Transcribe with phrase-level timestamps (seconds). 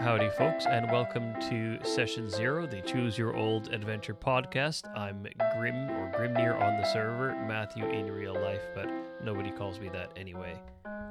[0.00, 4.82] Howdy, folks, and welcome to Session Zero, the Choose Your Old Adventure podcast.
[4.94, 8.90] I'm Grim or Grimnir on the server, Matthew in real life, but
[9.22, 10.60] nobody calls me that anyway.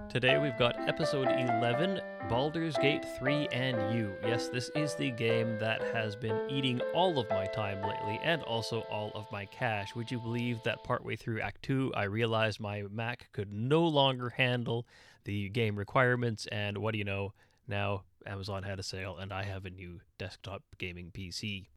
[0.09, 4.13] Today we've got episode 11 Baldur's Gate 3 and You.
[4.21, 8.43] Yes, this is the game that has been eating all of my time lately and
[8.43, 9.95] also all of my cash.
[9.95, 14.29] Would you believe that partway through Act 2, I realized my Mac could no longer
[14.29, 14.86] handle
[15.23, 17.34] the game requirements, and what do you know?
[17.68, 21.68] Now Amazon had a sale, and I have a new desktop gaming PC.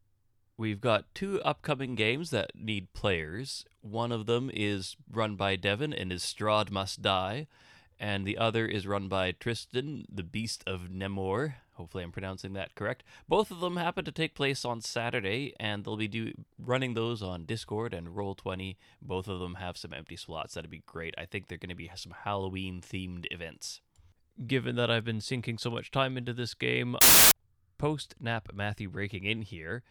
[0.57, 3.63] We've got two upcoming games that need players.
[3.81, 7.45] One of them is run by Devin and is Strahd Must Die,
[7.99, 11.55] and the other is run by Tristan, the Beast of Nemor.
[11.73, 13.03] Hopefully, I'm pronouncing that correct.
[13.29, 17.21] Both of them happen to take place on Saturday, and they'll be do- running those
[17.21, 18.77] on Discord and Roll20.
[18.99, 20.55] Both of them have some empty slots.
[20.55, 21.13] That'd be great.
[21.19, 23.81] I think they're going to be some Halloween themed events
[24.45, 26.95] given that I've been sinking so much time into this game,
[27.77, 29.83] post nap Matthew breaking in here,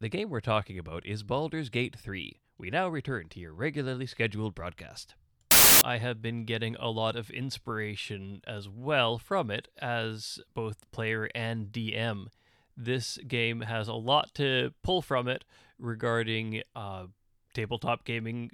[0.00, 2.40] the game we're talking about is Baldur's Gate 3.
[2.58, 5.14] We now return to your regularly scheduled broadcast.
[5.84, 11.28] I have been getting a lot of inspiration as well from it as both player
[11.34, 12.26] and DM.
[12.76, 15.44] This game has a lot to pull from it
[15.78, 17.06] regarding uh,
[17.52, 18.50] tabletop gaming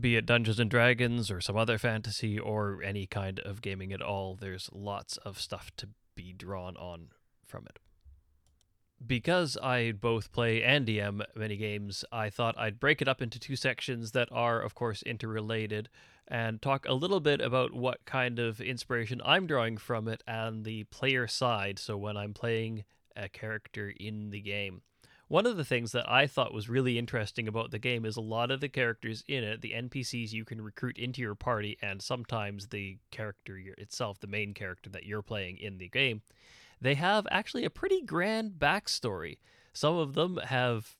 [0.00, 4.02] be it Dungeons and Dragons or some other fantasy or any kind of gaming at
[4.02, 7.08] all, there's lots of stuff to be drawn on
[7.46, 7.78] from it.
[9.06, 13.38] Because I both play and DM many games, I thought I'd break it up into
[13.38, 15.88] two sections that are, of course, interrelated
[16.28, 20.64] and talk a little bit about what kind of inspiration I'm drawing from it and
[20.64, 21.78] the player side.
[21.78, 22.84] So, when I'm playing
[23.16, 24.82] a character in the game.
[25.30, 28.20] One of the things that I thought was really interesting about the game is a
[28.20, 32.02] lot of the characters in it, the NPCs you can recruit into your party, and
[32.02, 36.22] sometimes the character itself, the main character that you're playing in the game,
[36.80, 39.38] they have actually a pretty grand backstory.
[39.72, 40.96] Some of them have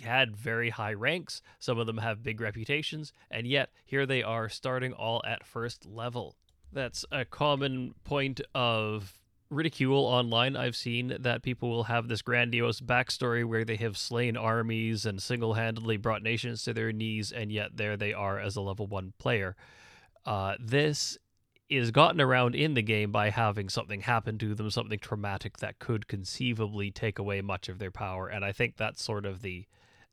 [0.00, 4.48] had very high ranks, some of them have big reputations, and yet here they are
[4.48, 6.36] starting all at first level.
[6.72, 9.18] That's a common point of
[9.50, 14.36] ridicule online I've seen that people will have this grandiose backstory where they have slain
[14.36, 18.56] armies and single handedly brought nations to their knees, and yet there they are as
[18.56, 19.56] a level one player.
[20.24, 21.18] Uh, this
[21.68, 25.78] is gotten around in the game by having something happen to them, something traumatic that
[25.78, 28.28] could conceivably take away much of their power.
[28.28, 29.66] And I think that's sort of the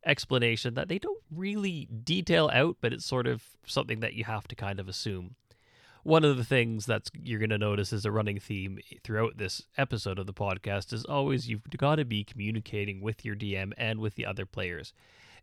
[0.04, 4.48] explanation that they don't really detail out, but it's sort of something that you have
[4.48, 5.36] to kind of assume
[6.04, 9.62] one of the things that's you're going to notice is a running theme throughout this
[9.78, 13.98] episode of the podcast is always you've got to be communicating with your DM and
[13.98, 14.92] with the other players.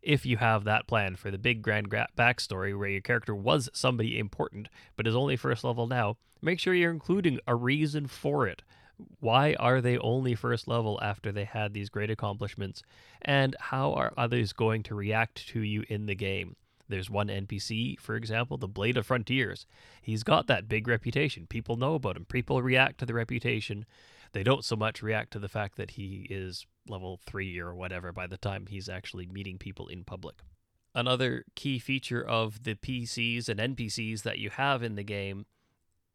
[0.03, 4.19] If you have that plan for the big grand backstory where your character was somebody
[4.19, 8.61] important but is only first level now, make sure you're including a reason for it.
[9.19, 12.83] Why are they only first level after they had these great accomplishments?
[13.23, 16.55] And how are others going to react to you in the game?
[16.91, 19.65] There's one NPC, for example, the Blade of Frontiers.
[20.01, 21.47] He's got that big reputation.
[21.47, 22.25] People know about him.
[22.25, 23.85] People react to the reputation.
[24.33, 28.11] They don't so much react to the fact that he is level 3 or whatever
[28.11, 30.43] by the time he's actually meeting people in public.
[30.93, 35.45] Another key feature of the PCs and NPCs that you have in the game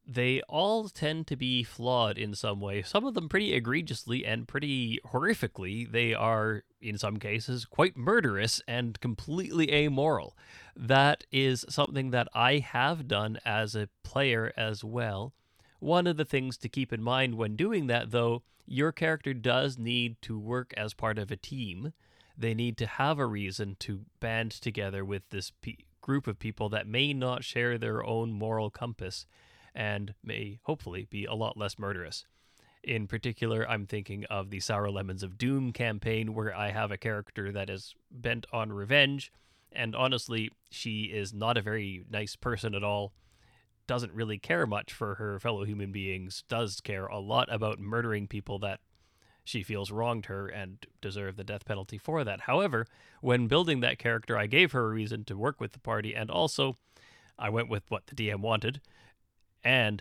[0.06, 2.82] they all tend to be flawed in some way.
[2.82, 5.90] Some of them pretty egregiously and pretty horrifically.
[5.90, 10.36] They are, in some cases, quite murderous and completely amoral.
[10.76, 15.32] That is something that I have done as a player as well.
[15.80, 19.76] One of the things to keep in mind when doing that, though, your character does
[19.76, 21.92] need to work as part of a team.
[22.38, 26.68] They need to have a reason to band together with this pe- group of people
[26.68, 29.26] that may not share their own moral compass
[29.76, 32.25] and may hopefully be a lot less murderous.
[32.82, 36.97] In particular, I'm thinking of the Sour Lemons of Doom campaign, where I have a
[36.97, 39.31] character that is bent on revenge,
[39.72, 43.12] and honestly, she is not a very nice person at all.
[43.86, 48.26] Doesn't really care much for her fellow human beings, does care a lot about murdering
[48.26, 48.81] people that
[49.44, 52.42] she feels wronged her and deserve the death penalty for that.
[52.42, 52.86] However,
[53.21, 56.30] when building that character, I gave her a reason to work with the party, and
[56.30, 56.78] also
[57.39, 58.80] I went with what the DM wanted,
[59.66, 60.01] and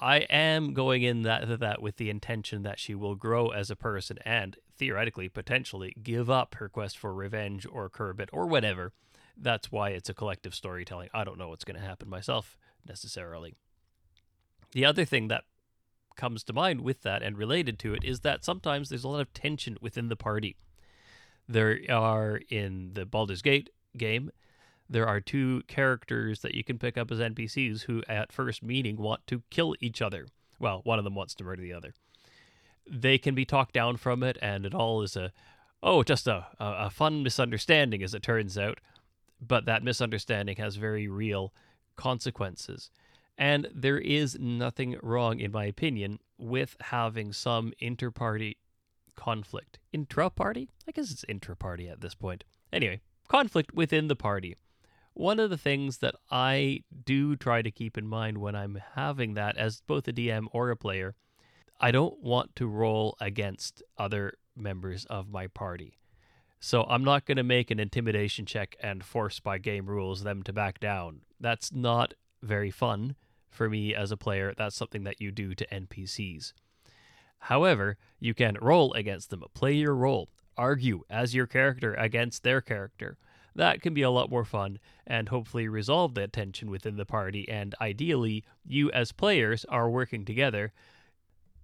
[0.00, 3.76] I am going in that that with the intention that she will grow as a
[3.76, 8.92] person and theoretically potentially give up her quest for revenge or curb it or whatever.
[9.36, 11.10] That's why it's a collective storytelling.
[11.12, 12.56] I don't know what's going to happen myself
[12.88, 13.54] necessarily.
[14.72, 15.44] The other thing that
[16.16, 19.20] comes to mind with that and related to it is that sometimes there's a lot
[19.20, 20.56] of tension within the party.
[21.46, 24.30] There are in the Baldur's Gate game
[24.88, 28.96] there are two characters that you can pick up as NPCs who, at first meeting,
[28.96, 30.26] want to kill each other.
[30.58, 31.94] Well, one of them wants to murder the other.
[32.88, 35.32] they can be talked down from it, and it all is a
[35.82, 38.80] oh, just a, a, fun misunderstanding, as it turns out.
[39.40, 41.52] But that misunderstanding has very real
[41.96, 42.90] consequences.
[43.38, 48.56] And there is nothing wrong, in my opinion, with having some inter party
[49.14, 49.78] conflict.
[49.92, 50.68] Intra party?
[50.88, 52.44] I guess it's intra party at this point.
[52.72, 54.56] Anyway, conflict within the party.
[55.16, 59.32] One of the things that I do try to keep in mind when I'm having
[59.32, 61.14] that as both a DM or a player,
[61.80, 65.96] I don't want to roll against other members of my party.
[66.60, 70.42] So I'm not going to make an intimidation check and force by game rules them
[70.42, 71.22] to back down.
[71.40, 73.16] That's not very fun
[73.48, 74.52] for me as a player.
[74.54, 76.52] That's something that you do to NPCs.
[77.38, 80.28] However, you can roll against them, play your role,
[80.58, 83.16] argue as your character against their character.
[83.56, 87.48] That can be a lot more fun and hopefully resolve that tension within the party.
[87.48, 90.72] And ideally, you as players are working together,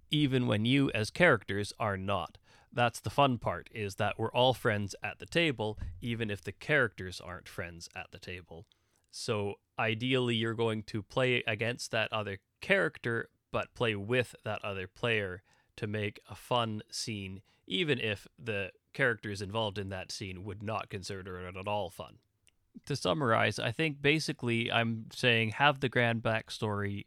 [0.09, 2.37] even when you as characters are not
[2.73, 6.51] that's the fun part is that we're all friends at the table even if the
[6.51, 8.65] characters aren't friends at the table
[9.11, 14.87] so ideally you're going to play against that other character but play with that other
[14.87, 15.43] player
[15.75, 20.89] to make a fun scene even if the characters involved in that scene would not
[20.89, 22.15] consider it at all fun
[22.85, 27.05] to summarize i think basically i'm saying have the grand backstory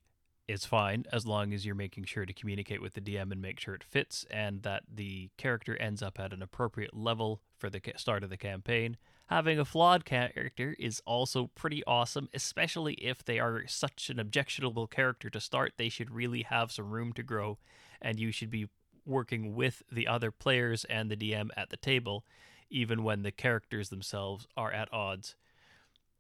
[0.49, 3.59] is fine as long as you're making sure to communicate with the DM and make
[3.59, 7.81] sure it fits and that the character ends up at an appropriate level for the
[7.97, 8.97] start of the campaign.
[9.27, 14.87] Having a flawed character is also pretty awesome, especially if they are such an objectionable
[14.87, 15.73] character to start.
[15.77, 17.59] They should really have some room to grow,
[18.01, 18.69] and you should be
[19.07, 22.25] working with the other players and the DM at the table,
[22.69, 25.37] even when the characters themselves are at odds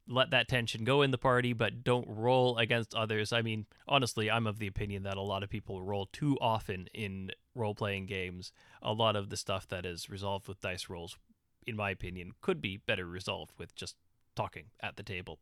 [0.09, 3.33] let that tension go in the party, but don't roll against others.
[3.33, 6.89] I mean, honestly, I'm of the opinion that a lot of people roll too often
[6.95, 8.53] in role playing games.
[8.83, 11.17] A lot of the stuff that is resolved with dice rolls,
[11.67, 13.97] in my opinion, could be better resolved with just
[14.37, 15.39] talking at the table.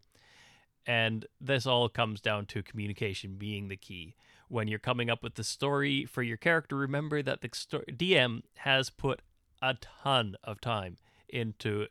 [0.87, 4.15] And this all comes down to communication being the key.
[4.49, 8.91] When you're coming up with the story for your character, remember that the DM has
[8.91, 9.23] put
[9.63, 10.99] a ton of time
[11.29, 11.87] into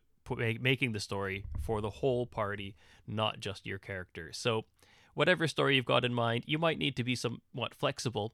[0.59, 2.75] making the story for the whole party,
[3.07, 4.31] not just your character.
[4.31, 4.65] So,
[5.13, 8.33] whatever story you've got in mind, you might need to be somewhat flexible,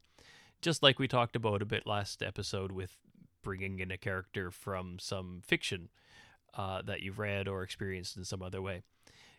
[0.61, 2.97] just like we talked about a bit last episode with
[3.41, 5.89] bringing in a character from some fiction
[6.53, 8.83] uh, that you've read or experienced in some other way.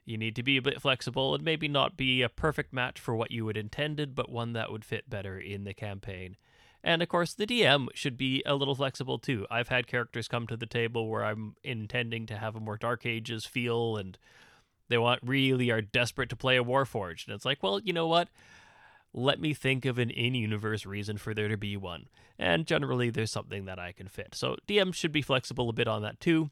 [0.05, 3.15] You need to be a bit flexible and maybe not be a perfect match for
[3.15, 6.37] what you had intended, but one that would fit better in the campaign.
[6.83, 9.47] And of course, the DM should be a little flexible too.
[9.51, 13.05] I've had characters come to the table where I'm intending to have a more Dark
[13.05, 14.17] Ages feel, and
[14.89, 17.27] they want really are desperate to play a Warforged.
[17.27, 18.29] And it's like, well, you know what?
[19.13, 22.09] Let me think of an in universe reason for there to be one.
[22.39, 24.35] And generally, there's something that I can fit.
[24.35, 26.51] So, DM should be flexible a bit on that too.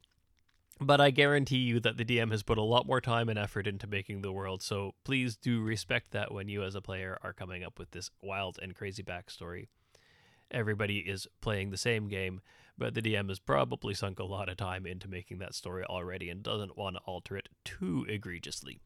[0.80, 3.66] But I guarantee you that the DM has put a lot more time and effort
[3.66, 7.32] into making the world, so please do respect that when you, as a player, are
[7.32, 9.66] coming up with this wild and crazy backstory
[10.50, 12.40] everybody is playing the same game,
[12.76, 16.30] but the DM has probably sunk a lot of time into making that story already
[16.30, 18.80] and doesn't want to alter it too egregiously.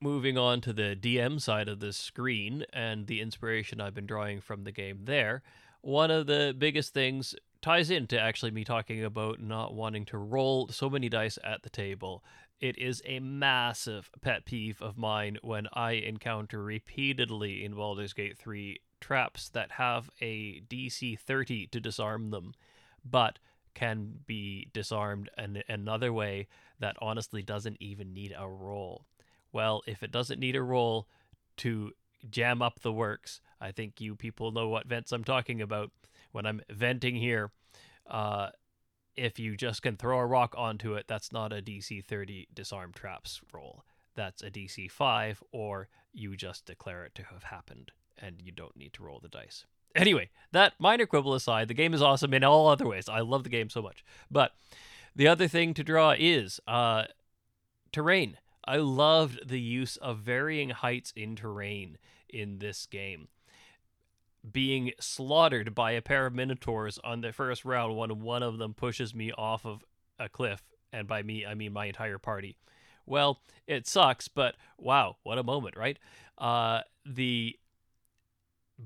[0.00, 4.40] Moving on to the DM side of the screen and the inspiration I've been drawing
[4.40, 5.42] from the game there,
[5.80, 10.68] one of the biggest things ties into actually me talking about not wanting to roll
[10.68, 12.22] so many dice at the table.
[12.60, 18.36] It is a massive pet peeve of mine when I encounter repeatedly in Baldur's Gate
[18.36, 22.54] 3 traps that have a DC 30 to disarm them,
[23.04, 23.38] but
[23.74, 26.48] can be disarmed in another way
[26.80, 29.04] that honestly doesn't even need a roll.
[29.52, 31.06] Well, if it doesn't need a roll
[31.58, 31.92] to
[32.28, 35.92] jam up the works, I think you people know what vents I'm talking about
[36.32, 37.50] when I'm venting here.
[38.06, 38.50] Uh,
[39.16, 42.92] if you just can throw a rock onto it, that's not a DC 30 disarm
[42.92, 43.82] traps roll.
[44.14, 48.76] That's a DC 5, or you just declare it to have happened and you don't
[48.76, 49.64] need to roll the dice.
[49.94, 53.08] Anyway, that minor quibble aside, the game is awesome in all other ways.
[53.08, 54.04] I love the game so much.
[54.30, 54.52] But
[55.16, 57.04] the other thing to draw is uh,
[57.92, 58.36] terrain.
[58.64, 61.96] I loved the use of varying heights in terrain
[62.28, 63.28] in this game.
[64.50, 68.74] Being slaughtered by a pair of minotaurs on the first round when one of them
[68.74, 69.84] pushes me off of
[70.18, 72.56] a cliff, and by me, I mean my entire party.
[73.04, 75.98] Well, it sucks, but wow, what a moment, right?
[76.36, 77.58] Uh, the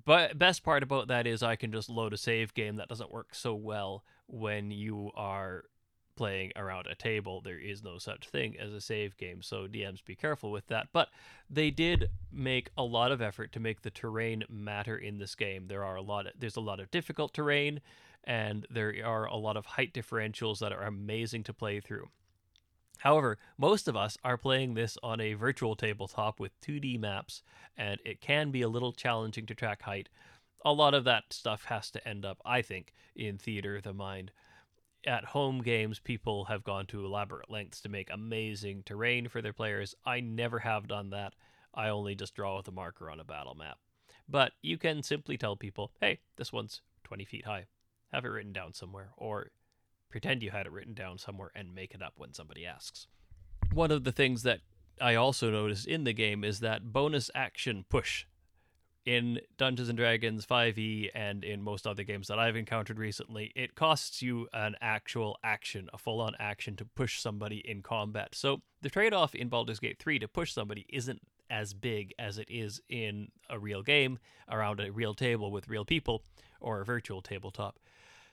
[0.05, 3.13] but best part about that is I can just load a save game that doesn't
[3.13, 5.65] work so well when you are
[6.17, 7.41] playing around a table.
[7.41, 10.89] There is no such thing as a save game, so DMs be careful with that.
[10.93, 11.09] But
[11.49, 15.67] they did make a lot of effort to make the terrain matter in this game.
[15.69, 17.81] There are a lot of, there's a lot of difficult terrain
[18.25, 22.09] and there are a lot of height differentials that are amazing to play through.
[22.99, 27.43] However, most of us are playing this on a virtual tabletop with 2D maps,
[27.77, 30.09] and it can be a little challenging to track height.
[30.65, 33.93] A lot of that stuff has to end up, I think, in Theater of the
[33.93, 34.31] Mind.
[35.05, 39.53] At home games, people have gone to elaborate lengths to make amazing terrain for their
[39.53, 39.97] players.
[40.05, 41.35] I never have done that.
[41.75, 43.79] I only just draw with a marker on a battle map.
[44.29, 47.67] But you can simply tell people, hey, this one's 20 feet high.
[48.13, 49.51] Have it written down somewhere, or
[50.09, 53.09] pretend you had it written down somewhere and make it up when somebody asks.
[53.73, 54.61] One of the things that
[55.01, 58.27] I also noticed in the game is that bonus action push
[59.05, 63.75] in Dungeons and Dragons 5e and in most other games that I've encountered recently, it
[63.75, 68.35] costs you an actual action, a full on action to push somebody in combat.
[68.35, 72.39] So the trade off in Baldur's Gate 3 to push somebody isn't as big as
[72.39, 74.19] it is in a real game
[74.51, 76.23] around a real table with real people
[76.61, 77.79] or a virtual tabletop.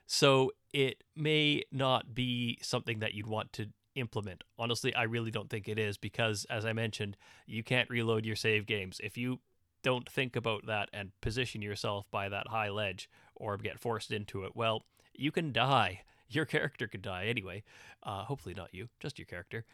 [0.05, 4.43] So it may not be something that you'd want to implement.
[4.57, 8.35] Honestly, I really don't think it is because, as I mentioned, you can't reload your
[8.35, 9.01] save games.
[9.03, 9.39] If you
[9.83, 14.43] don't think about that and position yourself by that high ledge or get forced into
[14.43, 14.83] it, well,
[15.13, 16.01] you can die.
[16.31, 17.63] Your character could die anyway.
[18.03, 19.65] Uh, hopefully, not you, just your character,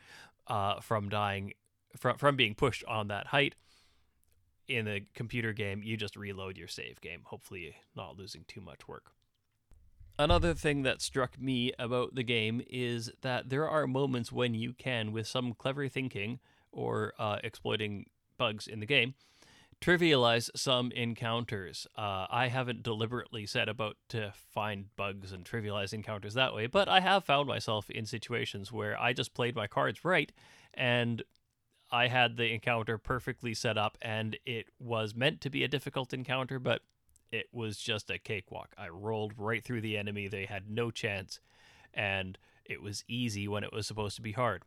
[0.48, 1.52] uh, from dying,
[1.98, 3.56] from, from being pushed on that height.
[4.70, 8.88] In a computer game, you just reload your save game, hopefully, not losing too much
[8.88, 9.12] work.
[10.18, 14.72] Another thing that struck me about the game is that there are moments when you
[14.72, 16.40] can, with some clever thinking
[16.72, 18.06] or uh, exploiting
[18.38, 19.14] bugs in the game,
[19.86, 21.86] trivialize some encounters.
[21.96, 26.88] Uh, I haven't deliberately set about to find bugs and trivialize encounters that way, but
[26.90, 30.32] I have found myself in situations where I just played my cards right
[30.74, 31.24] and
[31.92, 36.14] I had the encounter perfectly set up and it was meant to be a difficult
[36.14, 36.82] encounter, but
[37.32, 38.74] it was just a cakewalk.
[38.78, 40.28] I rolled right through the enemy.
[40.28, 41.40] They had no chance,
[41.94, 44.64] and it was easy when it was supposed to be hard.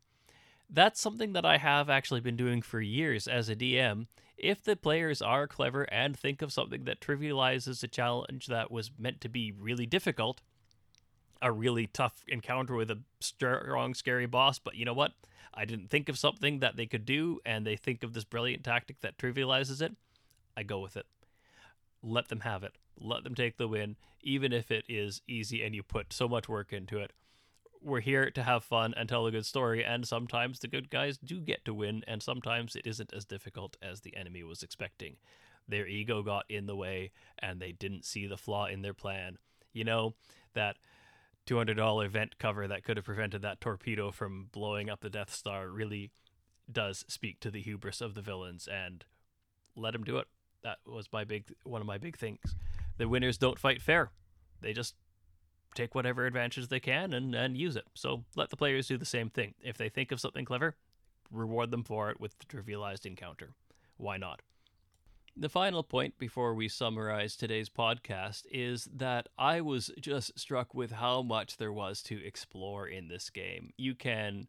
[0.71, 4.07] That's something that I have actually been doing for years as a DM.
[4.37, 8.91] If the players are clever and think of something that trivializes a challenge that was
[8.99, 10.41] meant to be really difficult,
[11.41, 15.13] a really tough encounter with a strong, scary boss, but you know what?
[15.55, 18.63] I didn't think of something that they could do, and they think of this brilliant
[18.63, 19.97] tactic that trivializes it.
[20.57, 21.07] I go with it
[22.03, 22.73] let them have it.
[23.01, 26.49] Let them take the win, even if it is easy and you put so much
[26.49, 27.13] work into it.
[27.81, 31.19] We're here to have fun and tell a good story, and sometimes the good guys
[31.19, 35.17] do get to win, and sometimes it isn't as difficult as the enemy was expecting.
[35.67, 39.39] Their ego got in the way, and they didn't see the flaw in their plan.
[39.73, 40.15] You know,
[40.55, 40.77] that
[41.47, 45.69] $200 vent cover that could have prevented that torpedo from blowing up the Death Star
[45.69, 46.11] really
[46.71, 49.05] does speak to the hubris of the villains, and
[49.77, 50.27] let them do it
[50.63, 52.55] that was my big one of my big things.
[52.97, 54.11] The winners don't fight fair;
[54.61, 54.95] they just
[55.79, 57.87] take whatever advantage they can and and use it.
[57.95, 59.55] So let the players do the same thing.
[59.63, 60.77] If they think of something clever,
[61.31, 63.55] reward them for it with the trivialized encounter.
[63.97, 64.43] Why not?
[65.37, 70.91] The final point before we summarize today's podcast is that I was just struck with
[70.91, 73.71] how much there was to explore in this game.
[73.77, 74.49] You can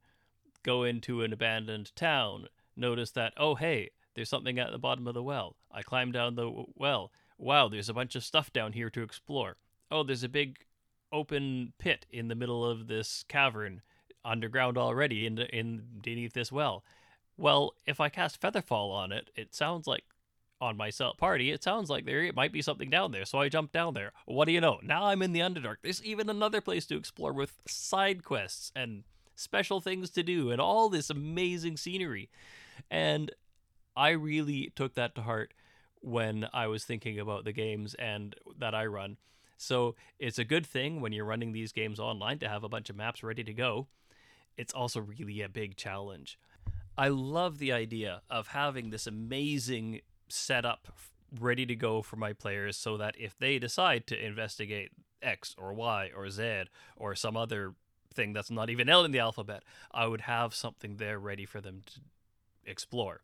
[0.63, 5.13] go into an abandoned town, notice that, oh, hey, there's something at the bottom of
[5.13, 5.55] the well.
[5.71, 7.11] I climb down the well.
[7.37, 9.57] Wow, there's a bunch of stuff down here to explore.
[9.91, 10.57] Oh, there's a big
[11.11, 13.81] open pit in the middle of this cavern
[14.23, 16.83] underground already in, in beneath this well.
[17.37, 20.03] Well, if I cast Featherfall on it, it sounds like
[20.61, 23.25] on my party, it sounds like there it might be something down there.
[23.25, 24.11] So I jump down there.
[24.25, 24.79] What do you know?
[24.83, 25.77] Now I'm in the Underdark.
[25.81, 29.03] There's even another place to explore with side quests and
[29.35, 32.29] special things to do and all this amazing scenery.
[32.91, 33.31] And
[33.95, 35.53] I really took that to heart
[36.01, 39.17] when I was thinking about the games and that I run.
[39.59, 42.89] So it's a good thing when you're running these games online to have a bunch
[42.89, 43.87] of maps ready to go.
[44.57, 46.39] It's also really a big challenge.
[46.97, 50.87] I love the idea of having this amazing setup
[51.39, 55.73] ready to go for my players so that if they decide to investigate X or
[55.73, 56.63] Y or Z
[56.95, 57.73] or some other
[58.13, 61.59] thing that's not even L in the alphabet, I would have something there ready for
[61.59, 61.99] them to
[62.65, 63.21] explore.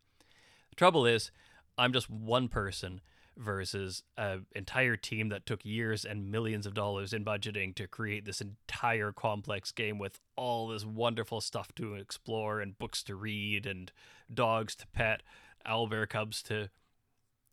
[0.69, 1.31] The trouble is,
[1.77, 2.99] I'm just one person
[3.37, 8.25] versus an entire team that took years and millions of dollars in budgeting to create
[8.25, 13.65] this entire complex game with all this wonderful stuff to explore and books to read
[13.65, 13.91] and
[14.33, 15.21] dogs to pet,
[15.67, 16.69] owlbear cubs to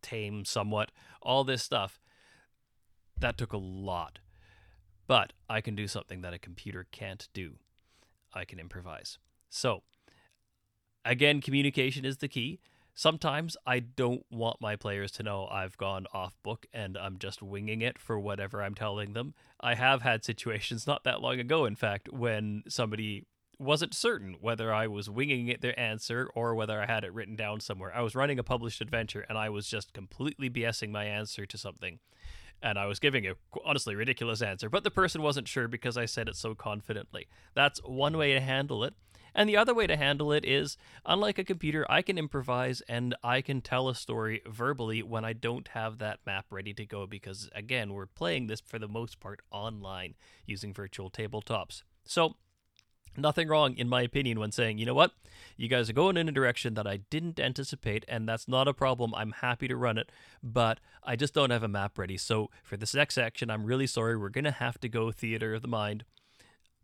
[0.02, 2.00] tame somewhat, all this stuff.
[3.18, 4.18] That took a lot.
[5.06, 7.54] But I can do something that a computer can't do.
[8.32, 9.18] I can improvise.
[9.50, 9.82] So,
[11.04, 12.60] again, communication is the key
[13.02, 17.42] Sometimes I don't want my players to know I've gone off book and I'm just
[17.42, 19.34] winging it for whatever I'm telling them.
[19.58, 23.26] I have had situations not that long ago, in fact, when somebody
[23.58, 27.34] wasn't certain whether I was winging it their answer or whether I had it written
[27.34, 27.92] down somewhere.
[27.92, 31.58] I was running a published adventure and I was just completely BSing my answer to
[31.58, 31.98] something.
[32.62, 36.04] And I was giving a honestly ridiculous answer, but the person wasn't sure because I
[36.04, 37.26] said it so confidently.
[37.54, 38.94] That's one way to handle it.
[39.34, 43.14] And the other way to handle it is, unlike a computer, I can improvise and
[43.22, 47.06] I can tell a story verbally when I don't have that map ready to go
[47.06, 50.14] because, again, we're playing this for the most part online
[50.46, 51.82] using virtual tabletops.
[52.04, 52.36] So
[53.16, 55.12] Nothing wrong, in my opinion, when saying, you know what,
[55.56, 58.72] you guys are going in a direction that I didn't anticipate, and that's not a
[58.72, 59.14] problem.
[59.14, 60.10] I'm happy to run it,
[60.42, 62.16] but I just don't have a map ready.
[62.16, 64.16] So for this next section, I'm really sorry.
[64.16, 66.04] We're going to have to go theater of the mind.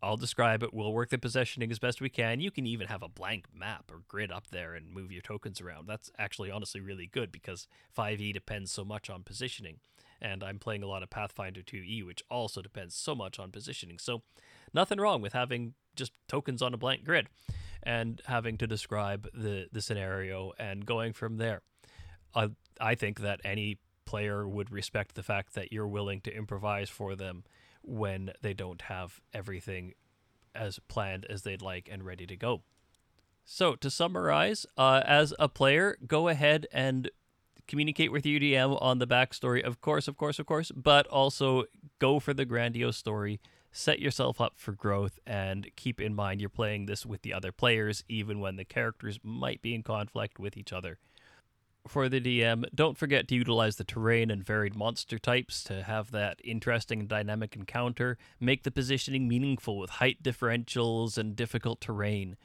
[0.01, 0.73] I'll describe it.
[0.73, 2.39] We'll work the positioning as best we can.
[2.39, 5.59] You can even have a blank map or grid up there and move your tokens
[5.59, 5.87] around.
[5.87, 9.79] That's actually honestly really good because 5e depends so much on positioning.
[10.21, 13.99] And I'm playing a lot of Pathfinder 2e, which also depends so much on positioning.
[13.99, 14.23] So,
[14.73, 17.27] nothing wrong with having just tokens on a blank grid
[17.83, 21.61] and having to describe the, the scenario and going from there.
[22.35, 26.89] Uh, I think that any player would respect the fact that you're willing to improvise
[26.89, 27.43] for them
[27.81, 29.93] when they don't have everything
[30.55, 32.61] as planned as they'd like and ready to go.
[33.45, 37.09] So, to summarize, uh, as a player, go ahead and
[37.67, 41.63] communicate with UDM on the backstory, of course, of course, of course, but also
[41.99, 43.39] go for the grandiose story.
[43.71, 47.51] Set yourself up for growth and keep in mind you're playing this with the other
[47.51, 50.97] players, even when the characters might be in conflict with each other
[51.87, 56.11] for the DM, don't forget to utilize the terrain and varied monster types to have
[56.11, 58.17] that interesting and dynamic encounter.
[58.39, 62.37] Make the positioning meaningful with height differentials and difficult terrain.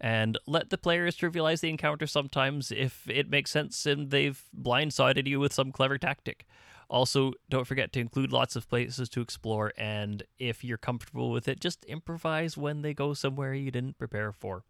[0.00, 5.26] And let the players trivialize the encounter sometimes if it makes sense and they've blindsided
[5.26, 6.46] you with some clever tactic.
[6.88, 11.46] Also, don't forget to include lots of places to explore, and if you're comfortable with
[11.46, 14.64] it, just improvise when they go somewhere you didn't prepare for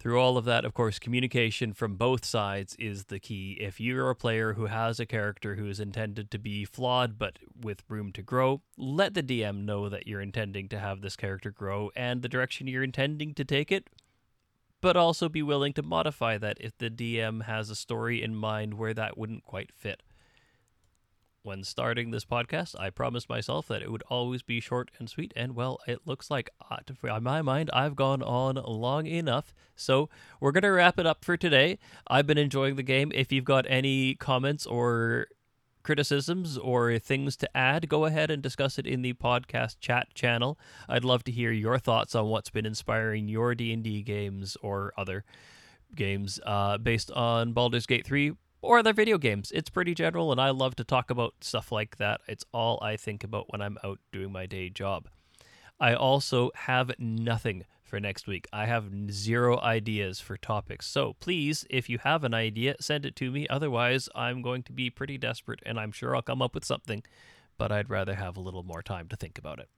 [0.00, 3.58] through all of that, of course, communication from both sides is the key.
[3.60, 7.38] If you're a player who has a character who is intended to be flawed but
[7.60, 11.50] with room to grow, let the DM know that you're intending to have this character
[11.50, 13.90] grow and the direction you're intending to take it,
[14.80, 18.74] but also be willing to modify that if the DM has a story in mind
[18.74, 20.02] where that wouldn't quite fit
[21.42, 25.32] when starting this podcast, I promised myself that it would always be short and sweet,
[25.34, 29.54] and well, it looks like, uh, in my mind, I've gone on long enough.
[29.74, 31.78] So we're going to wrap it up for today.
[32.06, 33.10] I've been enjoying the game.
[33.14, 35.28] If you've got any comments or
[35.82, 40.58] criticisms or things to add, go ahead and discuss it in the podcast chat channel.
[40.88, 45.24] I'd love to hear your thoughts on what's been inspiring your D&D games or other
[45.96, 49.52] games uh, based on Baldur's Gate 3 or other video games.
[49.54, 52.20] It's pretty general, and I love to talk about stuff like that.
[52.28, 55.08] It's all I think about when I'm out doing my day job.
[55.78, 58.46] I also have nothing for next week.
[58.52, 60.86] I have zero ideas for topics.
[60.86, 63.48] So please, if you have an idea, send it to me.
[63.48, 67.02] Otherwise, I'm going to be pretty desperate, and I'm sure I'll come up with something,
[67.58, 69.68] but I'd rather have a little more time to think about it.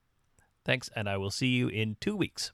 [0.65, 2.53] Thanks, and I will see you in two weeks.